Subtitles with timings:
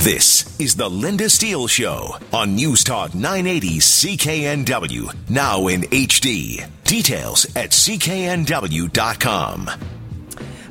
[0.00, 6.66] This is the Lynda Steele Show on News Talk 980 CKNW, now in HD.
[6.84, 8.30] Details at cknw.com.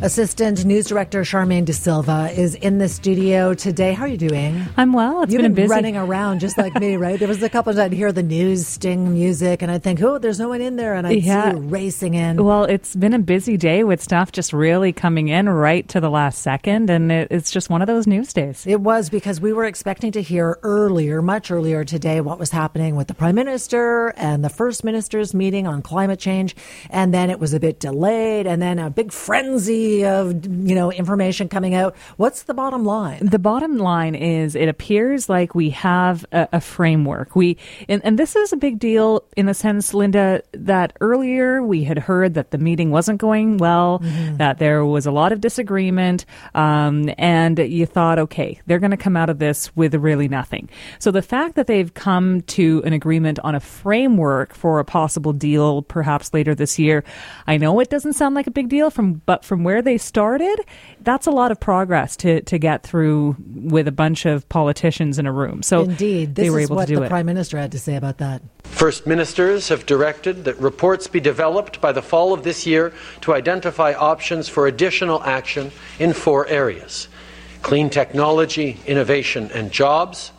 [0.01, 3.91] Assistant News Director Charmaine De Silva is in the studio today.
[3.91, 4.65] How are you doing?
[4.77, 5.23] I'm well.
[5.23, 5.73] It's You've been, been, busy.
[5.73, 7.19] running around just like me, right?
[7.19, 10.01] There was a couple of times I'd hear the news sting music and I'd think,
[10.01, 10.93] oh, there's no one in there.
[10.93, 11.51] And I'd Yeah.
[11.51, 12.41] see you racing in.
[12.41, 16.09] Well, it's been a busy day with stuff just really coming in right to the
[16.09, 18.63] last second, and it, it's just one of those news days.
[18.65, 22.95] It was because we were expecting to hear earlier, much earlier today, what was happening
[22.95, 26.55] with the Prime Minister and the First Minister's meeting on climate change.
[26.89, 30.91] And then it was a bit delayed, and then a big frenzy of, you know,
[30.91, 31.95] information coming out.
[32.17, 33.25] What's the bottom line?
[33.25, 37.35] The bottom line is it appears like we have a, a framework.
[37.35, 41.83] We and, and this is a big deal in the sense, Lynda, that earlier we
[41.83, 43.99] had heard that the meeting wasn't going well,
[44.37, 46.25] that there was a lot of disagreement,
[46.55, 50.69] um, and you thought, okay, they're going to come out of this with really nothing.
[50.99, 55.33] So the fact that they've come to an agreement on a framework for a possible
[55.33, 57.03] deal, perhaps later this year,
[57.47, 60.65] I know it doesn't sound like a big deal from, but from where they started,
[61.01, 65.25] that's a lot of progress to to get through with a bunch of politicians in
[65.25, 65.63] a room.
[65.63, 66.35] So Indeed.
[66.35, 67.09] This they were is able what to do the it.
[67.09, 68.41] Prime Minister had to say about that.
[68.63, 73.33] First Ministers have directed that reports be developed by the fall of this year to
[73.33, 77.07] identify options for additional action in four areas
[77.61, 80.31] clean technology, innovation and jobs,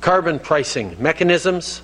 [0.00, 1.82] carbon pricing mechanisms,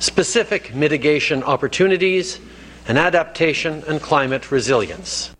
[0.00, 2.40] specific mitigation opportunities,
[2.88, 5.33] and adaptation and climate resilience.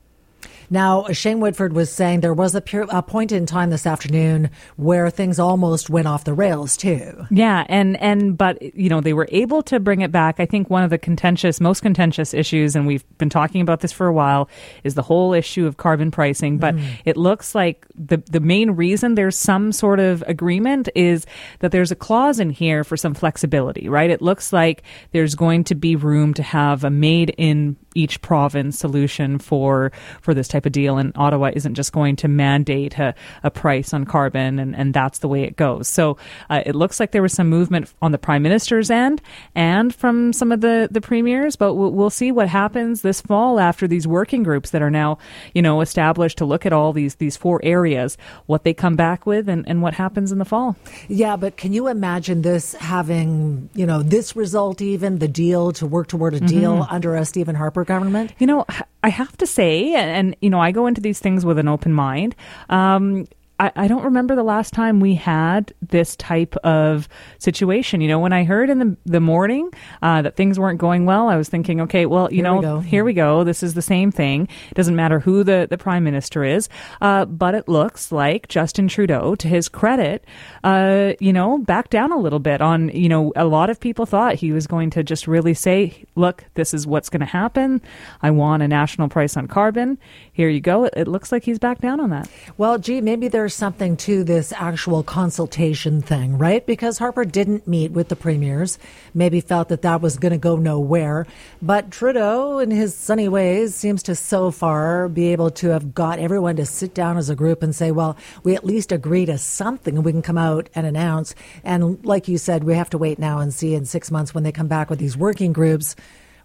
[0.75, 4.51] Now, Shane Woodford was saying there was a, pure, a point in time this afternoon
[4.75, 7.27] where things almost went off the rails, too.
[7.31, 10.41] Yeah, and and but you know they were able to bring it back.
[10.41, 13.93] I think one of the contentious, most contentious issues, and we've been talking about this
[13.93, 14.49] for a while,
[14.83, 16.59] is the whole issue of carbon pricing.
[16.59, 16.85] But mm.
[17.05, 21.25] it looks like the the main reason there's some sort of agreement is
[21.61, 24.11] that there's a clause in here for some flexibility, right?
[24.11, 28.79] It looks like there's going to be room to have a made in each province
[28.79, 30.99] solution for for this type of deal.
[30.99, 35.19] And Ottawa isn't just going to mandate a, a price on carbon and, and that's
[35.19, 35.89] the way it goes.
[35.89, 36.17] So
[36.51, 39.23] uh, it looks like there was some movement on the prime minister's end
[39.55, 43.59] and from some of the the premiers but we'll, we'll see what happens this fall
[43.59, 45.19] after these working groups that are now
[45.55, 48.17] you know established to look at all these these four areas
[48.47, 50.77] what they come back with and, and what happens in the fall.
[51.09, 55.87] Yeah, but can you imagine this having, you know, this result even, the deal to
[55.87, 58.33] work toward a deal under a Stephen Harper government?
[58.39, 58.67] You know,
[59.03, 61.69] I have to say, and, and you know, I go into these things with an
[61.69, 62.35] open mind.
[62.69, 63.27] Um,
[63.61, 68.01] I, I don't remember the last time we had this type of situation.
[68.01, 69.71] You know, when I heard in the the morning
[70.03, 72.81] uh, that things weren't going well, I was thinking, okay, well, you Here know, go.
[72.81, 73.45] here we go.
[73.45, 74.49] This is the same thing.
[74.71, 76.69] It doesn't matter who the, the prime minister is,
[77.01, 80.25] uh, but it looks like Justin Trudeau, to his credit,
[80.65, 84.07] uh, you know, backed down a little bit on, you know, a lot of people
[84.07, 87.81] thought he was going to just really say, look, this is what's going to happen.
[88.21, 89.99] I want a national price on carbon.
[90.33, 90.85] Here you go.
[90.85, 92.29] It, it looks like he's backed down on that.
[92.57, 96.65] Well, gee, maybe there's something to this actual consultation thing, right?
[96.65, 98.79] Because Harper didn't meet with the premiers,
[99.13, 101.27] maybe felt that that was going to go nowhere.
[101.61, 106.19] But Trudeau, in his sunny ways, seems to so far be able to have got
[106.19, 109.37] everyone to sit down as a group and say, well, we at least agree to
[109.37, 111.35] something and we can come out and announce.
[111.65, 114.45] And like you said, we have to wait now and see in six months when
[114.45, 115.97] they come back with these working groups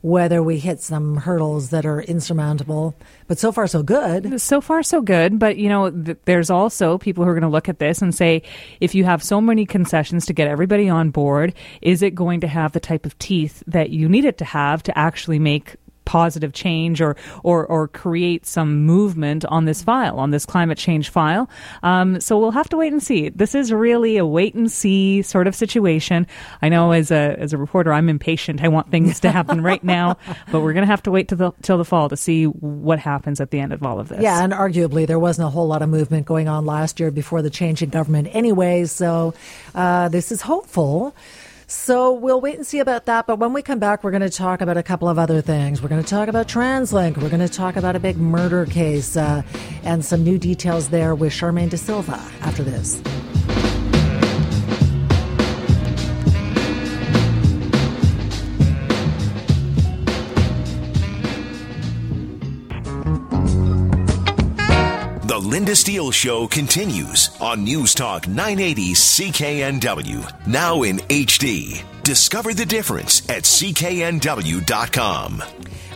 [0.01, 2.95] whether we hit some hurdles that are insurmountable.
[3.27, 4.39] But so far, so good.
[4.41, 5.39] So far, so good.
[5.39, 8.15] But, you know, th- there's also people who are going to look at this and
[8.15, 8.43] say,
[8.79, 12.47] if you have so many concessions to get everybody on board, is it going to
[12.47, 15.75] have the type of teeth that you need it to have to actually make
[16.09, 21.09] positive change or, or, or create some movement on this file, on this climate change
[21.09, 21.47] file.
[21.83, 23.29] Um, so we'll have to wait and see.
[23.29, 26.25] This is really a wait and see sort of situation.
[26.63, 28.63] I know as a, as a reporter, I'm impatient.
[28.63, 30.17] I want things to happen right now,
[30.51, 32.97] but we're going to have to wait till the, till the fall to see what
[32.97, 34.19] happens at the end of all of this.
[34.19, 37.43] Yeah, and arguably there wasn't a whole lot of movement going on last year before
[37.43, 38.85] the change in government anyway.
[38.85, 39.35] So
[39.75, 41.13] uh, this is hopeful.
[41.69, 43.27] So we'll wait and see about that.
[43.27, 45.83] But when we come back, we're going to talk about a couple of other things.
[45.83, 47.17] We're going to talk about TransLink.
[47.17, 49.43] We're going to talk about a big murder case uh,
[49.83, 52.99] and some new details there with Charmaine De Silva after this.
[65.49, 71.83] Lynda Steele Show continues on News Talk 980 CKNW, now in HD.
[72.03, 75.43] Discover the difference at cknw.com.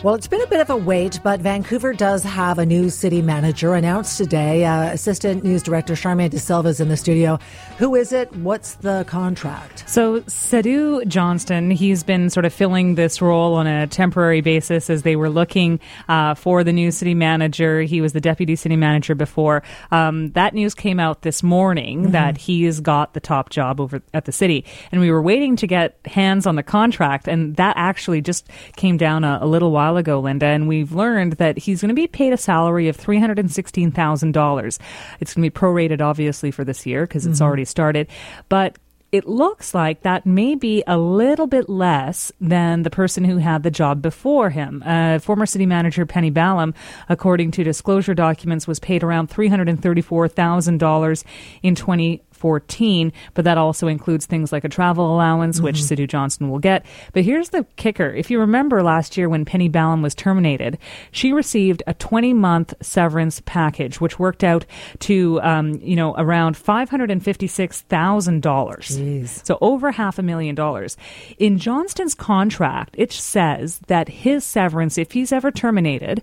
[0.04, 3.22] Well, it's been a bit of a wait, but Vancouver does have a new city
[3.22, 4.62] manager announced today.
[4.62, 7.38] Uh, Assistant News Director Charmaine De Silva is in the studio.
[7.78, 8.30] Who is it?
[8.36, 9.88] What's the contract?
[9.88, 15.04] So, Sadhu Johnston, he's been sort of filling this role on a temporary basis as
[15.04, 17.80] they were looking uh, for the new city manager.
[17.80, 19.62] He was the deputy city manager before.
[19.90, 22.12] Um, that news came out this morning mm-hmm.
[22.12, 24.66] that he's got the top job over at the city.
[24.92, 28.46] And we were waiting to get hands on the contract, and that actually just
[28.76, 31.90] came down a, a little while while ago, Lynda, and we've learned that he's going
[31.90, 34.78] to be paid a salary of $316,000.
[35.20, 37.44] It's going to be prorated, obviously, for this year because it's mm-hmm.
[37.44, 38.08] already started.
[38.48, 38.76] But
[39.12, 43.62] it looks like that may be a little bit less than the person who had
[43.62, 44.82] the job before him.
[44.84, 46.74] Uh, former city manager Penny Ballem,
[47.08, 51.24] according to disclosure documents, was paid around $334,000
[51.62, 55.86] in 20 14, but that also includes things like a travel allowance, which mm-hmm.
[55.86, 56.84] Sadhu Johnston will get.
[57.14, 58.10] But here's the kicker.
[58.10, 60.76] If you remember last year when Penny Ballem was terminated,
[61.10, 64.66] she received a 20 month severance package, which worked out
[64.98, 69.46] to, um, you know, around $556,000.
[69.46, 70.98] So over half a million dollars.
[71.38, 76.22] In Johnston's contract, it says that his severance, if he's ever terminated,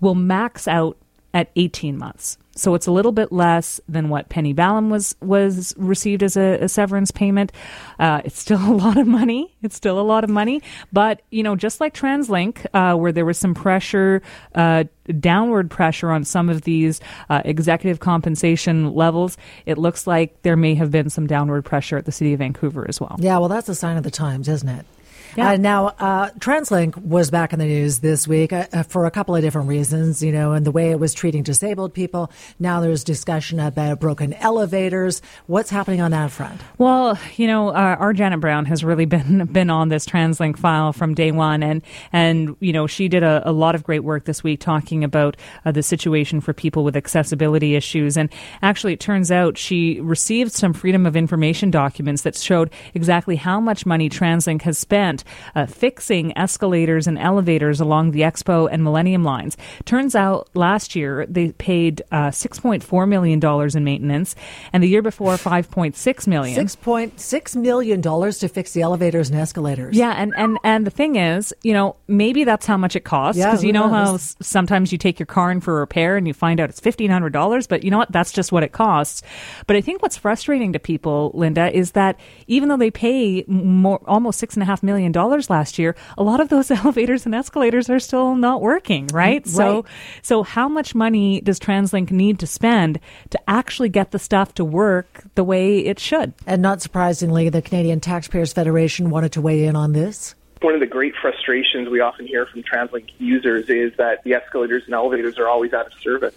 [0.00, 0.96] will max out
[1.32, 2.36] at 18 months.
[2.54, 6.58] So it's a little bit less than what Penny Ballem was was received as a,
[6.60, 7.52] a severance payment.
[7.98, 9.56] Uh, it's still a lot of money.
[9.62, 10.62] It's still a lot of money.
[10.92, 14.22] But you know, just like TransLink, uh, where there was some pressure,
[14.54, 14.84] uh,
[15.18, 17.00] downward pressure on some of these
[17.30, 22.04] uh, executive compensation levels, it looks like there may have been some downward pressure at
[22.04, 23.16] the city of Vancouver as well.
[23.18, 24.86] Yeah, well, that's a sign of the times, isn't it?
[25.36, 25.50] Yeah.
[25.50, 29.10] Uh, now, uh, TransLink was back in the news this week uh, uh, for a
[29.10, 32.30] couple of different reasons, you know, and the way it was treating disabled people.
[32.58, 35.22] Now there's discussion about broken elevators.
[35.46, 36.60] What's happening on that front?
[36.76, 40.92] Well, you know, uh, our Janet Brown has really been been on this TransLink file
[40.92, 41.82] from day one, and
[42.12, 45.36] and you know, she did a, a lot of great work this week talking about
[45.64, 48.18] uh, the situation for people with accessibility issues.
[48.18, 48.30] And
[48.60, 53.60] actually, it turns out she received some Freedom of Information documents that showed exactly how
[53.60, 55.21] much money TransLink has spent
[55.54, 59.56] uh, fixing escalators and elevators along the Expo and Millennium lines.
[59.84, 63.40] Turns out last year they paid uh, $6.4 million
[63.76, 64.34] in maintenance,
[64.72, 66.66] and the year before, 5.6 million.
[66.66, 69.96] $6.6 million to fix the elevators and escalators.
[69.96, 73.40] Yeah, and, and, and the thing is, you know, maybe that's how much it costs.
[73.40, 74.34] Because yeah, you know knows?
[74.38, 76.80] how sometimes you take your car in for a repair and you find out it's
[76.80, 78.12] $1,500, but you know what?
[78.12, 79.22] That's just what it costs.
[79.66, 84.00] But I think what's frustrating to people, Lynda, is that even though they pay more,
[84.06, 88.34] almost $6.5 million dollars last year, a lot of those elevators and escalators are still
[88.34, 89.22] not working, right?
[89.22, 89.46] right?
[89.46, 89.84] So,
[90.22, 92.98] so how much money does TransLink need to spend
[93.30, 96.34] to actually get the stuff to work the way it should?
[96.46, 100.80] And not surprisingly, the Canadian Taxpayers Federation wanted to weigh in on this one of
[100.80, 105.38] the great frustrations we often hear from TransLink users is that the escalators and elevators
[105.38, 106.34] are always out of service,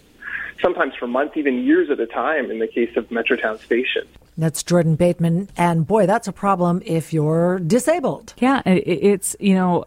[0.62, 4.08] sometimes for months, even years at a time in the case of Metrotown Station.
[4.38, 5.50] That's Jordan Bateman.
[5.56, 8.34] And boy, that's a problem if you're disabled.
[8.38, 9.86] Yeah, it's, you know,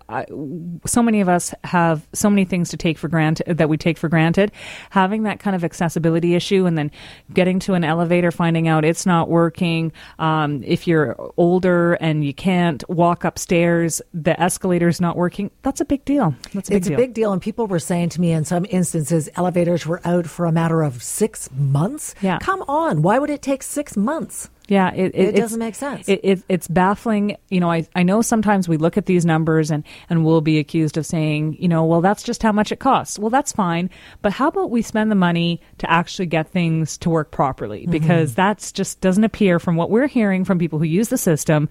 [0.87, 3.99] so many of us have so many things to take for granted that we take
[3.99, 4.51] for granted.
[4.91, 6.91] Having that kind of accessibility issue and then
[7.33, 9.93] getting to an elevator, finding out it's not working.
[10.19, 15.85] Um, if you're older and you can't walk upstairs, the escalator's not working, that's a
[15.85, 16.35] big deal.
[16.55, 16.99] That's a big it's deal.
[16.99, 17.33] a big deal.
[17.33, 20.83] And people were saying to me in some instances, elevators were out for a matter
[20.83, 22.15] of six months.
[22.23, 22.39] Yeah.
[22.39, 23.03] Come on.
[23.03, 24.38] Why would it take six months?
[24.69, 26.09] Yeah, it, it, it doesn't make sense.
[26.09, 27.39] It, it, it's baffling.
[27.49, 30.59] You know, I, I know sometimes we look at these numbers and, and we'll be
[30.59, 33.19] accused of saying, you know, well, that's just how much it costs.
[33.19, 33.89] Well, that's fine.
[34.21, 37.83] But how about we spend the money to actually get things to work properly?
[37.83, 37.93] Mm-hmm.
[37.93, 38.43] Because mm-hmm.
[38.43, 41.71] that's just doesn't appear from what we're hearing from people who use the system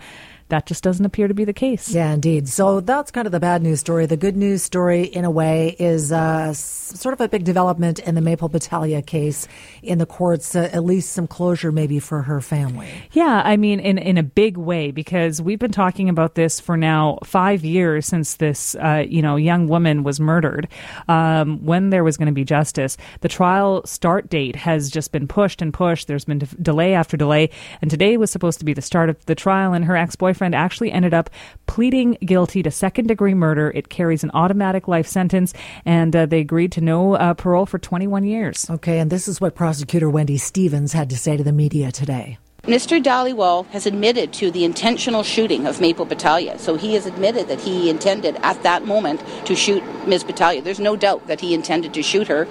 [0.49, 1.89] that just doesn't appear to be the case.
[1.89, 2.47] Yeah, indeed.
[2.47, 4.05] So that's kind of the bad news story.
[4.05, 8.15] The good news story, in a way, is uh, sort of a big development in
[8.15, 9.47] the Maple Batalia case
[9.83, 12.89] in the courts, uh, at least some closure maybe for her family.
[13.11, 16.77] Yeah, I mean, in, in a big way, because we've been talking about this for
[16.77, 20.69] now five years since this, uh, you know, young woman was murdered.
[21.09, 25.27] Um, when there was going to be justice, the trial start date has just been
[25.27, 26.07] pushed and pushed.
[26.07, 27.49] There's been de- delay after delay,
[27.81, 30.36] and today was supposed to be the start of the trial, and her ex boyfriend
[30.37, 31.31] boyfriend actually ended up
[31.65, 33.71] pleading guilty to second degree murder.
[33.73, 35.51] It carries an automatic life sentence,
[35.83, 38.69] and uh, they agreed to no uh, parole for 21 years.
[38.69, 42.37] Okay, and this is what prosecutor Wendy Stevens had to say to the media today.
[42.63, 43.01] Mr.
[43.01, 46.59] Dhaliwal has admitted to the intentional shooting of Maple Batalia.
[46.59, 50.23] So he has admitted that he intended at that moment to shoot Ms.
[50.23, 50.61] Batalia.
[50.61, 52.47] There's no doubt that he intended to shoot her.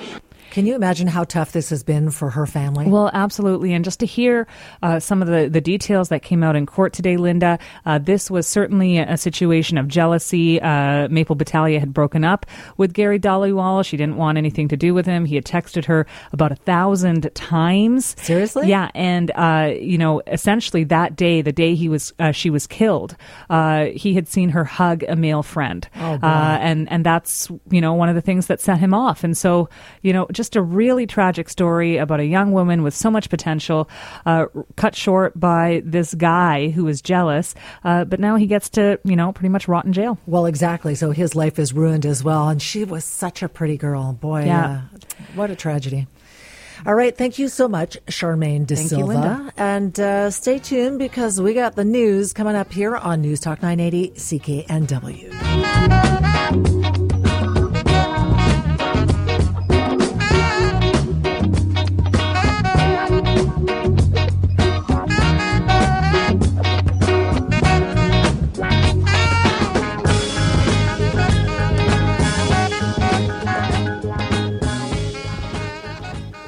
[0.56, 2.86] Can you imagine how tough this has been for her family?
[2.88, 3.74] Well, absolutely.
[3.74, 4.46] And just to hear
[4.82, 8.30] uh, some of the, the details that came out in court today, Lynda, uh, this
[8.30, 10.58] was certainly a situation of jealousy.
[10.58, 12.46] Uh, Maple Batalia had broken up
[12.78, 13.84] with Gary Dhaliwal.
[13.84, 15.26] She didn't want anything to do with him.
[15.26, 18.16] He had texted her about a thousand times.
[18.18, 18.66] Seriously?
[18.66, 18.90] Yeah.
[18.94, 23.14] And, uh, you know, essentially that day, the day he was, uh, she was killed,
[23.50, 25.86] uh, he had seen her hug a male friend.
[25.96, 29.22] Oh, and, and that's, you know, one of the things that set him off.
[29.22, 29.68] And so,
[30.00, 33.88] you know, just a really tragic story about a young woman with so much potential,
[34.26, 37.54] uh, cut short by this guy who was jealous.
[37.82, 40.18] Uh, but now he gets to, you know, pretty much rot in jail.
[40.26, 40.94] Well, exactly.
[40.94, 42.48] So his life is ruined as well.
[42.48, 44.12] And she was such a pretty girl.
[44.12, 44.82] Boy, Yeah.
[44.98, 44.98] uh,
[45.34, 46.06] what a tragedy.
[46.84, 47.16] All right.
[47.16, 49.14] Thank you so much, Charmaine De Thank you, Silva.
[49.14, 49.52] Lynda.
[49.56, 53.62] and uh, stay tuned because we got the news coming up here on News Talk
[53.62, 55.75] 980 CKNW.